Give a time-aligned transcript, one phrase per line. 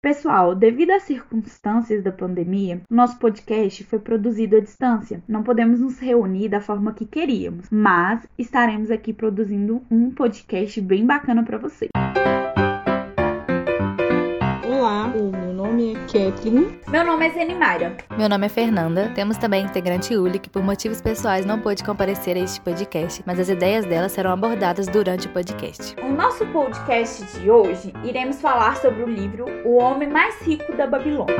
[0.00, 5.20] Pessoal, devido às circunstâncias da pandemia, nosso podcast foi produzido à distância.
[5.26, 11.04] Não podemos nos reunir da forma que queríamos, mas estaremos aqui produzindo um podcast bem
[11.04, 11.90] bacana para vocês.
[16.88, 17.96] Meu nome é Zenimária.
[18.16, 19.10] Meu nome é Fernanda.
[19.14, 23.22] Temos também a integrante Uli, que por motivos pessoais não pôde comparecer a este podcast,
[23.26, 25.96] mas as ideias dela serão abordadas durante o podcast.
[26.00, 30.86] O nosso podcast de hoje iremos falar sobre o livro O Homem Mais Rico da
[30.86, 31.36] Babilônia.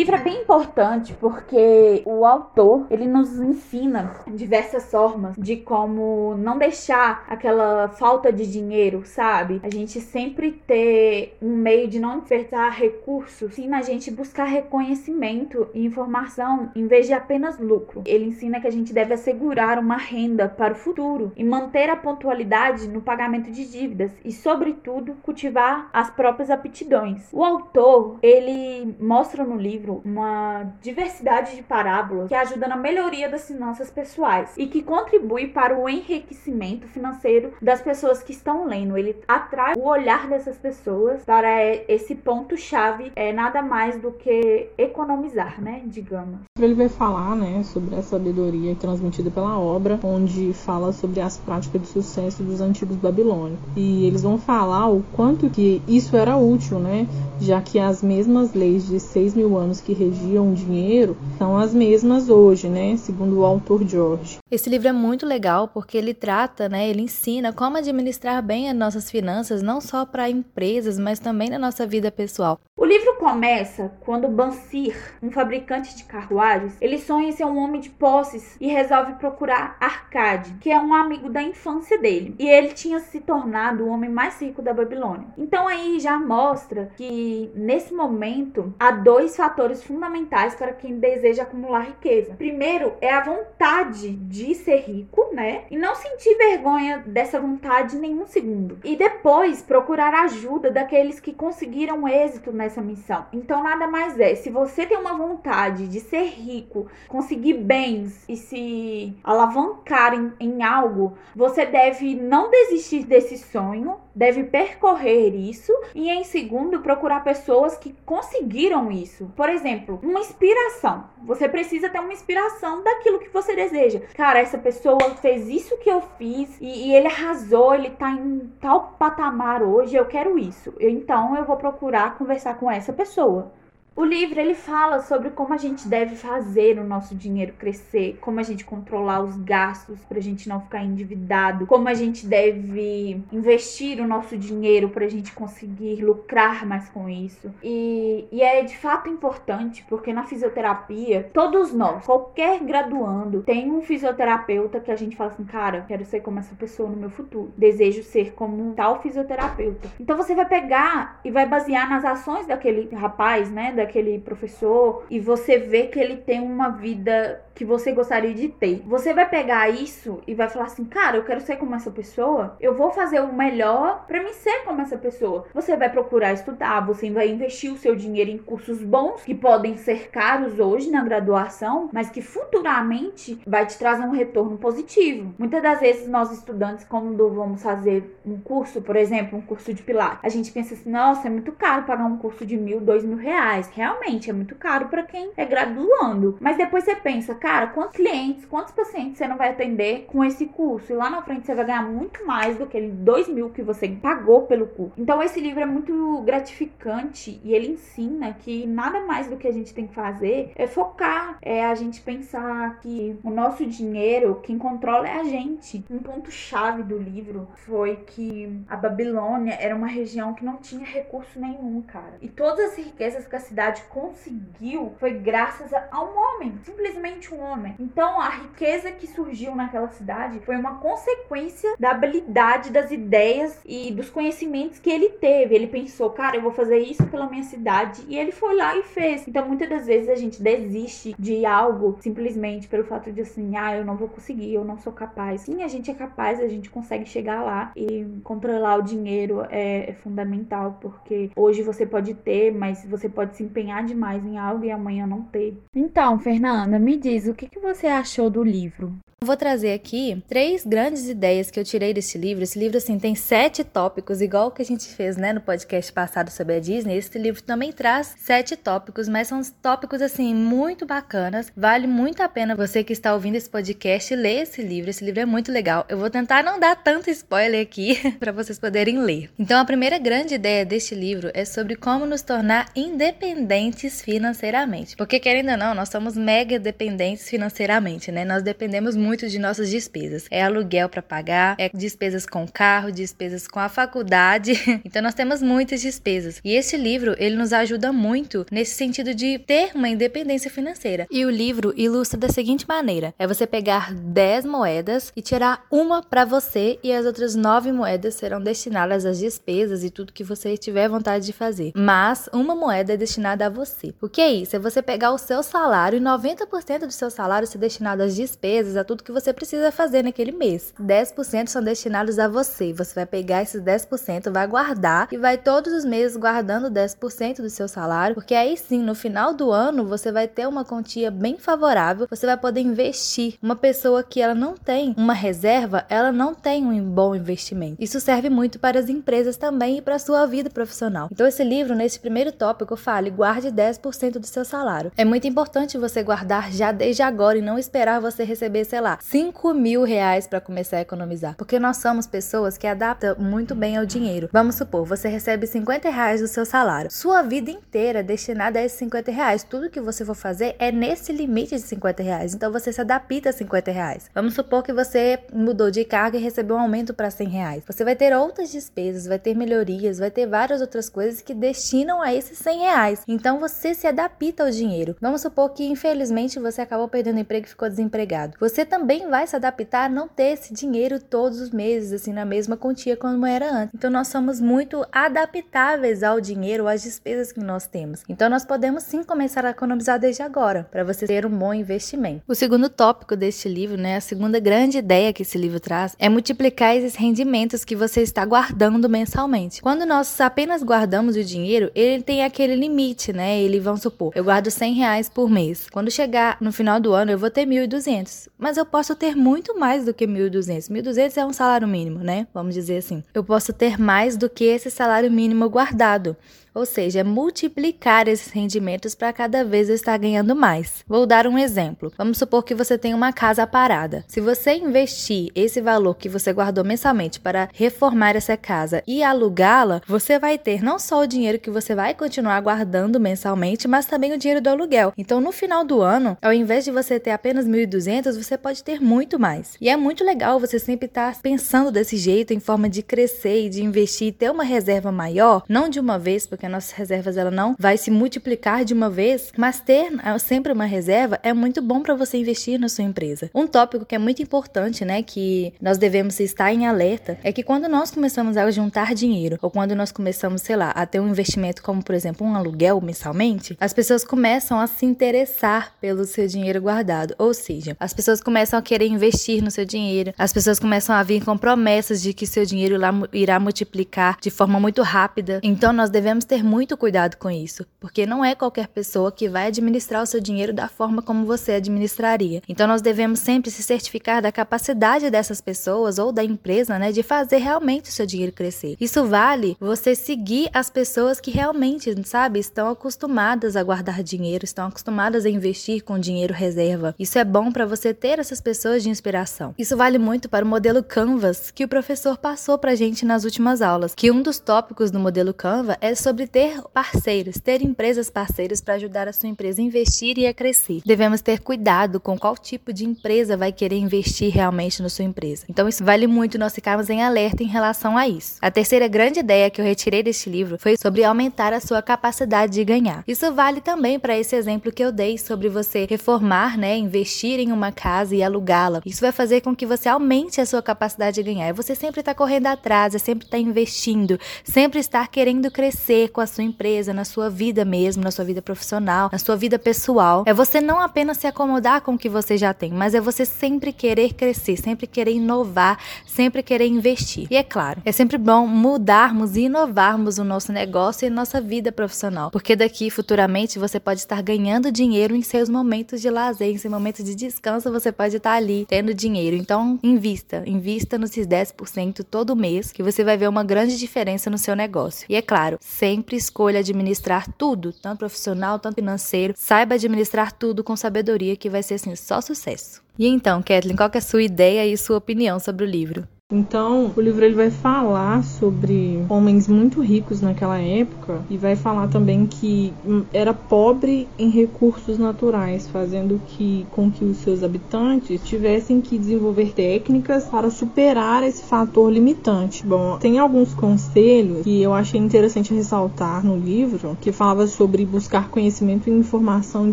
[0.00, 6.56] Livro é bem importante porque o autor ele nos ensina diversas formas de como não
[6.56, 9.60] deixar aquela falta de dinheiro, sabe?
[9.62, 15.68] A gente sempre ter um meio de não despertar recursos, sim, a gente buscar reconhecimento
[15.74, 18.02] e informação em vez de apenas lucro.
[18.06, 21.96] Ele ensina que a gente deve assegurar uma renda para o futuro e manter a
[21.96, 27.28] pontualidade no pagamento de dívidas e, sobretudo, cultivar as próprias aptidões.
[27.34, 33.46] O autor ele mostra no livro uma diversidade de parábolas que ajuda na melhoria das
[33.46, 38.96] finanças pessoais e que contribui para o enriquecimento financeiro das pessoas que estão lendo.
[38.96, 44.68] Ele atrai o olhar dessas pessoas para esse ponto chave é nada mais do que
[44.76, 46.40] economizar, né, digamos.
[46.58, 51.82] Ele vai falar, né, sobre a sabedoria transmitida pela obra, onde fala sobre as práticas
[51.82, 53.60] de sucesso dos antigos babilônicos.
[53.76, 57.06] E eles vão falar o quanto que isso era útil, né,
[57.40, 61.72] já que as mesmas leis de 6 mil anos que regiam o dinheiro são as
[61.72, 62.96] mesmas hoje, né?
[62.96, 64.38] Segundo o autor George.
[64.50, 66.88] Esse livro é muito legal porque ele trata, né?
[66.88, 71.58] Ele ensina como administrar bem as nossas finanças, não só para empresas, mas também na
[71.58, 72.58] nossa vida pessoal.
[72.76, 77.78] O livro começa quando Bansir, um fabricante de carruagens, ele sonha em ser um homem
[77.78, 82.34] de posses e resolve procurar Arcade, que é um amigo da infância dele.
[82.38, 85.26] E ele tinha se tornado o homem mais rico da Babilônia.
[85.36, 91.86] Então aí já mostra que nesse momento há dois fatores fundamentais para quem deseja acumular
[91.86, 92.34] riqueza.
[92.34, 95.64] Primeiro é a vontade de ser rico, né?
[95.70, 98.78] E não sentir vergonha dessa vontade nenhum segundo.
[98.82, 103.26] E depois procurar ajuda daqueles que conseguiram êxito nessa essa missão.
[103.32, 108.36] Então, nada mais é, se você tem uma vontade de ser rico, conseguir bens e
[108.36, 116.10] se alavancar em, em algo, você deve não desistir desse sonho, deve percorrer isso e,
[116.10, 119.30] em segundo, procurar pessoas que conseguiram isso.
[119.36, 121.04] Por exemplo, uma inspiração.
[121.24, 124.00] Você precisa ter uma inspiração daquilo que você deseja.
[124.14, 128.50] Cara, essa pessoa fez isso que eu fiz e, e ele arrasou, ele tá em
[128.60, 130.74] tal patamar hoje, eu quero isso.
[130.80, 133.52] Então, eu vou procurar conversar com essa pessoa.
[133.96, 138.40] O livro ele fala sobre como a gente deve fazer o nosso dinheiro crescer, como
[138.40, 143.22] a gente controlar os gastos para a gente não ficar endividado, como a gente deve
[143.32, 147.52] investir o nosso dinheiro para a gente conseguir lucrar mais com isso.
[147.62, 153.82] E, e é de fato importante porque na fisioterapia, todos nós, qualquer graduando, tem um
[153.82, 157.52] fisioterapeuta que a gente fala assim, cara, quero ser como essa pessoa no meu futuro,
[157.56, 159.88] desejo ser como tal fisioterapeuta.
[159.98, 163.72] Então você vai pegar e vai basear nas ações daquele rapaz, né?
[163.80, 168.82] Daquele professor e você vê que ele tem uma vida que você gostaria de ter.
[168.86, 172.56] Você vai pegar isso e vai falar assim: "Cara, eu quero ser como essa pessoa.
[172.58, 175.46] Eu vou fazer o melhor para me ser como essa pessoa".
[175.52, 179.76] Você vai procurar estudar, você vai investir o seu dinheiro em cursos bons que podem
[179.76, 185.34] ser caros hoje na graduação, mas que futuramente vai te trazer um retorno positivo.
[185.38, 189.82] Muitas das vezes nós estudantes quando vamos fazer um curso, por exemplo, um curso de
[189.82, 193.04] pilates, a gente pensa assim: "Nossa, é muito caro pagar um curso de mil, dois
[193.04, 193.68] mil reais".
[193.72, 196.36] Realmente é muito caro para quem é graduando.
[196.40, 200.46] Mas depois você pensa, cara, quantos clientes, quantos pacientes você não vai atender com esse
[200.46, 200.92] curso?
[200.92, 203.88] E lá na frente você vai ganhar muito mais do que 2 mil que você
[203.88, 204.94] pagou pelo curso.
[204.98, 209.52] Então esse livro é muito gratificante e ele ensina que nada mais do que a
[209.52, 214.58] gente tem que fazer é focar, é a gente pensar que o nosso dinheiro, quem
[214.58, 215.84] controla é a gente.
[215.90, 220.84] Um ponto chave do livro foi que a Babilônia era uma região que não tinha
[220.84, 222.14] recurso nenhum, cara.
[222.20, 227.40] E todas as riquezas que a cidade conseguiu foi graças a um homem, simplesmente um
[227.40, 227.74] homem.
[227.78, 233.92] Então, a riqueza que surgiu naquela cidade foi uma consequência da habilidade, das ideias e
[233.92, 235.54] dos conhecimentos que ele teve.
[235.54, 238.04] Ele pensou, cara, eu vou fazer isso pela minha cidade.
[238.08, 239.26] E ele foi lá e fez.
[239.26, 243.76] Então, muitas das vezes a gente desiste de algo simplesmente pelo fato de assim, ah,
[243.76, 245.42] eu não vou conseguir, eu não sou capaz.
[245.42, 249.90] Sim, a gente é capaz, a gente consegue chegar lá e controlar o dinheiro é,
[249.90, 254.64] é fundamental, porque hoje você pode ter, mas você pode se empenhar demais em algo
[254.64, 255.58] e amanhã não ter.
[255.74, 258.94] Então, Fernanda, me diz o que, que você achou do livro?
[259.22, 262.42] Vou trazer aqui três grandes ideias que eu tirei desse livro.
[262.42, 265.92] Esse livro, assim, tem sete tópicos, igual o que a gente fez, né, no podcast
[265.92, 266.96] passado sobre a Disney.
[266.96, 271.52] Esse livro também traz sete tópicos, mas são tópicos, assim, muito bacanas.
[271.54, 274.88] Vale muito a pena você que está ouvindo esse podcast ler esse livro.
[274.88, 275.84] Esse livro é muito legal.
[275.86, 279.28] Eu vou tentar não dar tanto spoiler aqui para vocês poderem ler.
[279.38, 284.96] Então, a primeira grande ideia deste livro é sobre como nos tornar independentes financeiramente.
[284.96, 288.24] Porque, querendo ou não, nós somos mega dependentes financeiramente, né?
[288.24, 290.28] Nós dependemos muito muito de nossas despesas.
[290.30, 294.52] É aluguel para pagar, é despesas com carro, despesas com a faculdade.
[294.84, 296.40] Então nós temos muitas despesas.
[296.44, 301.06] E esse livro, ele nos ajuda muito nesse sentido de ter uma independência financeira.
[301.10, 306.02] E o livro ilustra da seguinte maneira: é você pegar 10 moedas e tirar uma
[306.02, 310.56] para você e as outras 9 moedas serão destinadas às despesas e tudo que você
[310.56, 311.72] tiver vontade de fazer.
[311.74, 313.94] Mas uma moeda é destinada a você.
[314.00, 314.56] O que é isso?
[314.56, 318.76] É você pegar o seu salário e 90% do seu salário ser destinado às despesas,
[318.76, 320.74] a tudo tudo que você precisa fazer naquele mês.
[320.80, 322.72] 10% são destinados a você.
[322.72, 327.50] Você vai pegar esses 10%, vai guardar e vai todos os meses guardando 10% do
[327.50, 331.38] seu salário, porque aí sim, no final do ano, você vai ter uma quantia bem
[331.38, 333.34] favorável, você vai poder investir.
[333.42, 337.76] Uma pessoa que ela não tem uma reserva, ela não tem um bom investimento.
[337.80, 341.08] Isso serve muito para as empresas também e para a sua vida profissional.
[341.10, 344.92] Então esse livro, nesse primeiro tópico, fala: guarde 10% do seu salário.
[344.96, 348.89] É muito importante você guardar já desde agora e não esperar você receber, sei lá,
[348.90, 351.36] lá, 5 mil reais para começar a economizar.
[351.36, 354.28] Porque nós somos pessoas que adaptam muito bem ao dinheiro.
[354.32, 356.90] Vamos supor, você recebe 50 reais do seu salário.
[356.90, 359.44] Sua vida inteira é destinada a esses 50 reais.
[359.44, 362.34] Tudo que você for fazer é nesse limite de 50 reais.
[362.34, 364.10] Então você se adapta a 50 reais.
[364.14, 367.62] Vamos supor que você mudou de carga e recebeu um aumento para 100 reais.
[367.66, 372.02] Você vai ter outras despesas, vai ter melhorias, vai ter várias outras coisas que destinam
[372.02, 373.02] a esses 100 reais.
[373.06, 374.96] Então você se adapta ao dinheiro.
[375.00, 378.36] Vamos supor que infelizmente você acabou perdendo emprego e ficou desempregado.
[378.40, 382.14] Você também também vai se adaptar a não ter esse dinheiro todos os meses, assim,
[382.14, 383.74] na mesma quantia como era antes.
[383.74, 388.02] Então, nós somos muito adaptáveis ao dinheiro, às despesas que nós temos.
[388.08, 392.22] Então, nós podemos sim começar a economizar desde agora, para você ter um bom investimento.
[392.26, 396.08] O segundo tópico deste livro, né, a segunda grande ideia que esse livro traz, é
[396.08, 399.60] multiplicar esses rendimentos que você está guardando mensalmente.
[399.60, 403.38] Quando nós apenas guardamos o dinheiro, ele tem aquele limite, né?
[403.38, 405.68] Ele, vamos supor, eu guardo 100 reais por mês.
[405.70, 408.30] Quando chegar no final do ano, eu vou ter 1.200.
[408.38, 410.70] Mas eu posso ter muito mais do que 1.200.
[410.70, 412.26] 1.200 é um salário mínimo, né?
[412.32, 413.02] Vamos dizer assim.
[413.14, 416.16] Eu posso ter mais do que esse salário mínimo guardado
[416.54, 420.84] ou seja, multiplicar esses rendimentos para cada vez estar ganhando mais.
[420.86, 421.92] Vou dar um exemplo.
[421.96, 424.04] Vamos supor que você tem uma casa parada.
[424.08, 429.80] Se você investir esse valor que você guardou mensalmente para reformar essa casa e alugá-la,
[429.86, 434.12] você vai ter não só o dinheiro que você vai continuar guardando mensalmente, mas também
[434.12, 434.92] o dinheiro do aluguel.
[434.96, 438.80] Então, no final do ano, ao invés de você ter apenas 1.200, você pode ter
[438.80, 439.56] muito mais.
[439.60, 443.48] E é muito legal você sempre estar pensando desse jeito, em forma de crescer e
[443.48, 447.30] de investir, ter uma reserva maior, não de uma vez, porque porque nossas reservas ela
[447.30, 451.60] não vai se multiplicar de uma vez, mas ter ah, sempre uma reserva é muito
[451.60, 453.30] bom para você investir na sua empresa.
[453.34, 457.42] Um tópico que é muito importante, né, que nós devemos estar em alerta, é que
[457.42, 461.08] quando nós começamos a juntar dinheiro ou quando nós começamos, sei lá, a ter um
[461.10, 466.26] investimento como, por exemplo, um aluguel mensalmente, as pessoas começam a se interessar pelo seu
[466.26, 470.58] dinheiro guardado, ou seja, as pessoas começam a querer investir no seu dinheiro, as pessoas
[470.58, 472.76] começam a vir com promessas de que seu dinheiro
[473.12, 475.38] irá multiplicar de forma muito rápida.
[475.42, 479.48] Então nós devemos ter muito cuidado com isso, porque não é qualquer pessoa que vai
[479.48, 482.40] administrar o seu dinheiro da forma como você administraria.
[482.48, 487.02] Então nós devemos sempre se certificar da capacidade dessas pessoas ou da empresa, né, de
[487.02, 488.76] fazer realmente o seu dinheiro crescer.
[488.80, 494.68] Isso vale você seguir as pessoas que realmente, sabe, estão acostumadas a guardar dinheiro, estão
[494.68, 496.94] acostumadas a investir com dinheiro reserva.
[496.96, 499.52] Isso é bom para você ter essas pessoas de inspiração.
[499.58, 503.60] Isso vale muito para o modelo Canvas que o professor passou pra gente nas últimas
[503.60, 508.10] aulas, que um dos tópicos do modelo Canva é sobre sobre ter parceiros, ter empresas
[508.10, 510.82] parceiras para ajudar a sua empresa a investir e a crescer.
[510.84, 515.46] Devemos ter cuidado com qual tipo de empresa vai querer investir realmente na sua empresa.
[515.48, 518.36] Então isso vale muito nós ficarmos em alerta em relação a isso.
[518.42, 522.52] A terceira grande ideia que eu retirei deste livro foi sobre aumentar a sua capacidade
[522.52, 523.02] de ganhar.
[523.08, 527.50] Isso vale também para esse exemplo que eu dei sobre você reformar, né, investir em
[527.50, 528.82] uma casa e alugá-la.
[528.84, 531.52] Isso vai fazer com que você aumente a sua capacidade de ganhar.
[531.54, 536.26] Você sempre está correndo atrás, é sempre está investindo, sempre estar querendo crescer, com a
[536.26, 540.24] sua empresa, na sua vida mesmo, na sua vida profissional, na sua vida pessoal.
[540.26, 543.24] É você não apenas se acomodar com o que você já tem, mas é você
[543.24, 547.26] sempre querer crescer, sempre querer inovar, sempre querer investir.
[547.30, 551.72] E é claro, é sempre bom mudarmos e inovarmos o nosso negócio e nossa vida
[551.72, 556.58] profissional, porque daqui futuramente você pode estar ganhando dinheiro em seus momentos de lazer, em
[556.58, 559.36] seus momentos de descanso, você pode estar ali tendo dinheiro.
[559.36, 564.38] Então, invista, invista nesses 10% todo mês, que você vai ver uma grande diferença no
[564.38, 565.06] seu negócio.
[565.08, 565.58] E é claro,
[566.00, 569.34] sempre escolha administrar tudo, tanto profissional, tanto financeiro.
[569.36, 572.82] Saiba administrar tudo com sabedoria, que vai ser assim só sucesso.
[572.98, 576.08] E então, Kathleen, qual é a sua ideia e sua opinião sobre o livro?
[576.32, 581.88] Então, o livro ele vai falar sobre homens muito ricos naquela época e vai falar
[581.88, 582.72] também que
[583.12, 589.52] era pobre em recursos naturais, fazendo que com que os seus habitantes tivessem que desenvolver
[589.52, 592.64] técnicas para superar esse fator limitante.
[592.64, 598.28] Bom, tem alguns conselhos que eu achei interessante ressaltar no livro, que falava sobre buscar
[598.28, 599.72] conhecimento e informação em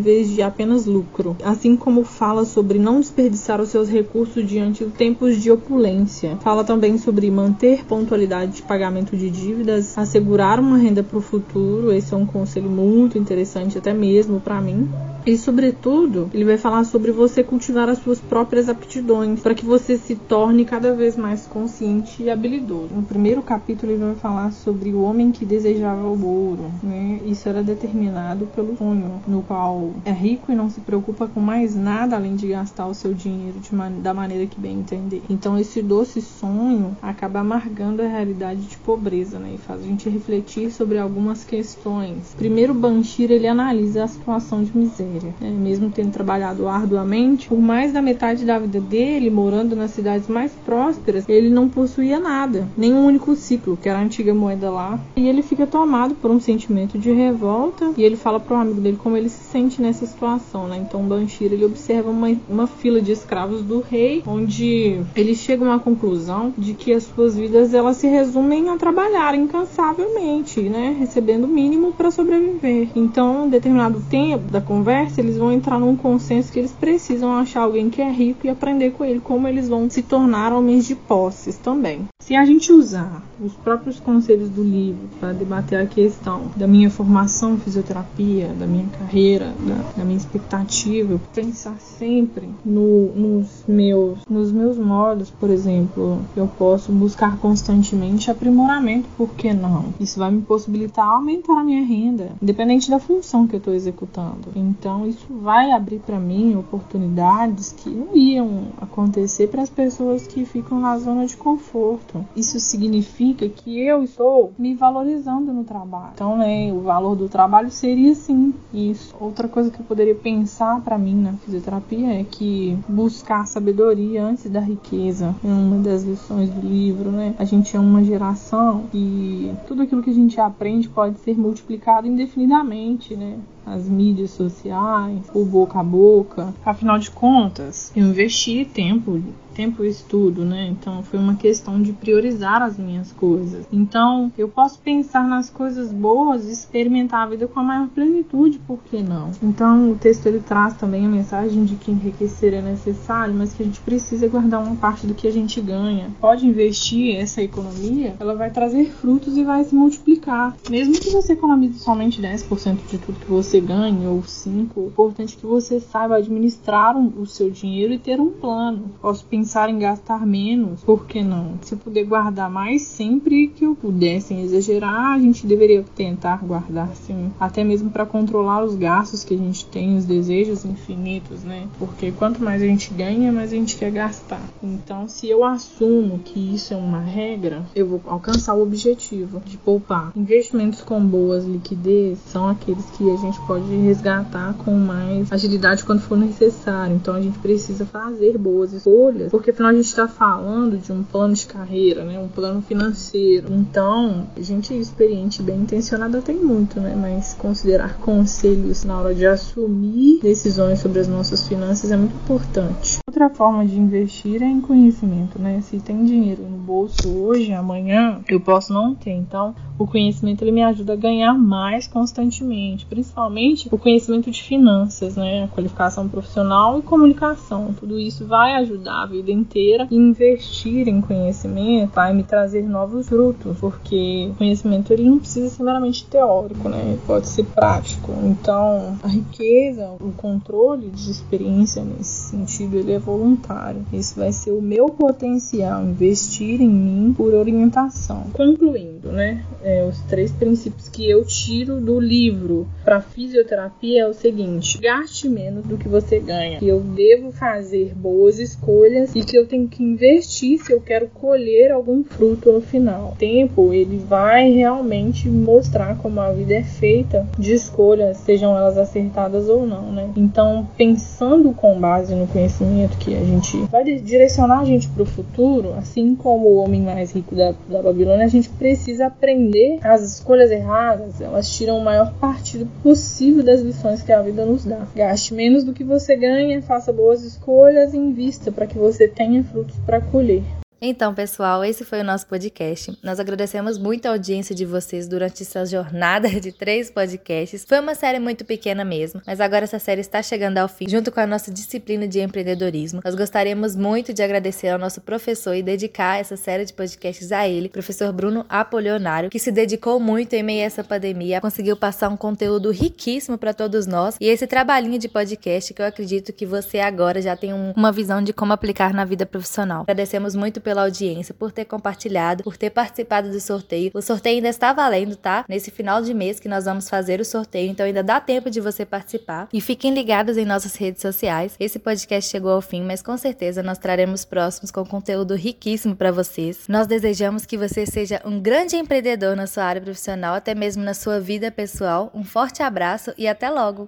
[0.00, 4.90] vez de apenas lucro, assim como fala sobre não desperdiçar os seus recursos diante de
[4.90, 11.02] tempos de opulência Fala também sobre manter pontualidade de pagamento de dívidas, assegurar uma renda
[11.02, 11.92] para o futuro.
[11.92, 14.88] Esse é um conselho muito interessante, até mesmo para mim.
[15.28, 19.98] E, sobretudo, ele vai falar sobre você cultivar as suas próprias aptidões para que você
[19.98, 22.94] se torne cada vez mais consciente e habilidoso.
[22.94, 26.72] No primeiro capítulo, ele vai falar sobre o homem que desejava o ouro.
[26.82, 27.20] Né?
[27.26, 31.76] Isso era determinado pelo sonho, no qual é rico e não se preocupa com mais
[31.76, 35.20] nada além de gastar o seu dinheiro man da maneira que bem entender.
[35.28, 39.52] Então, esse doce sonho acaba amargando a realidade de pobreza né?
[39.56, 42.34] e faz a gente refletir sobre algumas questões.
[42.34, 45.50] Primeiro, Banshir ele analisa a situação de miséria né?
[45.50, 50.52] mesmo tendo trabalhado arduamente, por mais da metade da vida dele, morando nas cidades mais
[50.64, 54.98] prósperas, ele não possuía nada, nem um único ciclo, que era a antiga moeda lá.
[55.16, 58.80] E ele fica tomado por um sentimento de revolta e ele fala para o amigo
[58.80, 60.78] dele como ele se sente nessa situação, né?
[60.78, 65.68] Então Banshir ele observa uma, uma fila de escravos do rei, onde ele chega a
[65.68, 70.96] uma conclusão de que as suas vidas elas se resumem a trabalhar incansavelmente, né?
[70.98, 72.88] Recebendo o mínimo para sobreviver.
[72.94, 77.34] Então, em determinado tempo da conversa conversa, eles vão entrar num consenso que eles precisam
[77.34, 80.86] achar alguém que é rico e aprender com ele como eles vão se tornar homens
[80.86, 82.06] de posses também.
[82.28, 86.90] Se a gente usar os próprios conselhos do livro para debater a questão da minha
[86.90, 94.18] formação em fisioterapia, da minha carreira, da, da minha expectativa, pensar sempre no, nos meus
[94.28, 99.86] nos meus modos, por exemplo, eu posso buscar constantemente aprimoramento, por que não?
[99.98, 104.48] Isso vai me possibilitar aumentar a minha renda, independente da função que eu estou executando.
[104.54, 110.44] Então, isso vai abrir para mim oportunidades que não iam acontecer para as pessoas que
[110.44, 112.07] ficam na zona de conforto.
[112.34, 116.12] Isso significa que eu estou me valorizando no trabalho.
[116.14, 119.14] Então, né, o valor do trabalho seria sim isso.
[119.20, 124.50] Outra coisa que eu poderia pensar para mim na fisioterapia é que buscar sabedoria antes
[124.50, 127.34] da riqueza é uma das lições do livro, né?
[127.38, 132.06] A gente é uma geração e tudo aquilo que a gente aprende pode ser multiplicado
[132.06, 133.38] indefinidamente, né?
[133.72, 136.54] As mídias sociais, o boca a boca.
[136.64, 139.20] Afinal de contas, eu investi tempo
[139.58, 140.68] tempo e estudo, né?
[140.68, 143.66] Então foi uma questão de priorizar as minhas coisas.
[143.72, 148.60] Então eu posso pensar nas coisas boas e experimentar a vida com a maior plenitude,
[148.60, 149.32] por que não?
[149.42, 153.64] Então o texto ele traz também a mensagem de que enriquecer é necessário, mas que
[153.64, 156.08] a gente precisa guardar uma parte do que a gente ganha.
[156.20, 160.56] Pode investir essa economia, ela vai trazer frutos e vai se multiplicar.
[160.70, 165.36] Mesmo que você economize somente 10% de tudo que você ganha ou 5, o importante
[165.36, 168.90] é que você saiba administrar o seu dinheiro e ter um plano.
[169.00, 171.54] Posso pensar em gastar menos, por que não?
[171.62, 176.94] Se puder guardar mais sempre que eu puder, sem exagerar, a gente deveria tentar guardar
[176.94, 181.68] sim, até mesmo para controlar os gastos que a gente tem, os desejos infinitos, né?
[181.78, 184.42] Porque quanto mais a gente ganha, mais a gente quer gastar.
[184.62, 189.56] Então, se eu assumo que isso é uma regra, eu vou alcançar o objetivo de
[189.56, 190.12] poupar.
[190.16, 196.00] Investimentos com boas liquidez são aqueles que a gente pode resgatar com mais agilidade quando
[196.00, 196.94] for necessário.
[196.94, 201.02] Então, a gente precisa fazer boas escolhas porque afinal a gente está falando de um
[201.02, 202.18] plano de carreira, né?
[202.18, 203.48] Um plano financeiro.
[203.50, 206.94] Então, gente experiente, bem intencionada tem muito, né?
[206.94, 212.98] Mas considerar conselhos na hora de assumir decisões sobre as nossas finanças é muito importante.
[213.18, 215.60] Outra forma de investir é em conhecimento, né?
[215.60, 219.10] Se tem dinheiro no bolso hoje, amanhã, eu posso não ter.
[219.10, 225.16] Então, o conhecimento ele me ajuda a ganhar mais constantemente, principalmente o conhecimento de finanças,
[225.16, 225.42] né?
[225.42, 227.74] A qualificação profissional e comunicação.
[227.78, 233.56] Tudo isso vai ajudar a vida inteira, investir em conhecimento vai me trazer novos frutos,
[233.58, 236.80] porque conhecimento ele não precisa ser meramente teórico, né?
[236.86, 238.12] Ele pode ser prático.
[238.24, 243.86] Então, a riqueza, o controle de experiência nesse sentido, ele é voluntário.
[243.92, 248.26] Esse vai ser o meu potencial, investir em mim por orientação.
[248.34, 249.44] Concluindo, né?
[249.62, 255.28] é, os três princípios que eu tiro do livro para fisioterapia é o seguinte: gaste
[255.28, 256.58] menos do que você ganha.
[256.58, 261.08] Que eu devo fazer boas escolhas e que eu tenho que investir se eu quero
[261.08, 263.12] colher algum fruto no final.
[263.12, 268.78] O tempo ele vai realmente mostrar como a vida é feita de escolhas, sejam elas
[268.78, 270.10] acertadas ou não, né?
[270.16, 275.06] Então, pensando com base no conhecimento que a gente vai direcionar a gente para o
[275.06, 280.02] futuro, assim como o homem mais rico da, da Babilônia, a gente precisa aprender as
[280.02, 284.86] escolhas erradas, elas tiram o maior partido possível das lições que a vida nos dá.
[284.94, 289.42] Gaste menos do que você ganha, faça boas escolhas e invista para que você tenha
[289.44, 290.42] frutos para colher.
[290.80, 292.96] Então, pessoal, esse foi o nosso podcast.
[293.02, 297.64] Nós agradecemos muito a audiência de vocês durante essa jornada de três podcasts.
[297.68, 301.10] Foi uma série muito pequena mesmo, mas agora essa série está chegando ao fim, junto
[301.10, 303.00] com a nossa disciplina de empreendedorismo.
[303.04, 307.48] Nós gostaríamos muito de agradecer ao nosso professor e dedicar essa série de podcasts a
[307.48, 312.08] ele, professor Bruno Apolionário, que se dedicou muito em meio a essa pandemia, conseguiu passar
[312.08, 316.46] um conteúdo riquíssimo para todos nós e esse trabalhinho de podcast que eu acredito que
[316.46, 319.82] você agora já tem um, uma visão de como aplicar na vida profissional.
[319.82, 323.90] Agradecemos muito pela audiência, por ter compartilhado, por ter participado do sorteio.
[323.94, 325.42] O sorteio ainda está valendo, tá?
[325.48, 328.60] Nesse final de mês que nós vamos fazer o sorteio, então ainda dá tempo de
[328.60, 329.48] você participar.
[329.50, 331.56] E fiquem ligados em nossas redes sociais.
[331.58, 336.12] Esse podcast chegou ao fim, mas com certeza nós traremos próximos com conteúdo riquíssimo para
[336.12, 336.66] vocês.
[336.68, 340.92] Nós desejamos que você seja um grande empreendedor na sua área profissional, até mesmo na
[340.92, 342.10] sua vida pessoal.
[342.12, 343.86] Um forte abraço e até logo!